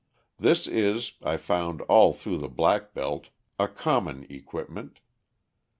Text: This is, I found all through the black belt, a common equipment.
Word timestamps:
This 0.39 0.65
is, 0.65 1.13
I 1.21 1.37
found 1.37 1.81
all 1.81 2.11
through 2.11 2.39
the 2.39 2.47
black 2.49 2.91
belt, 2.95 3.29
a 3.59 3.67
common 3.67 4.25
equipment. 4.31 4.99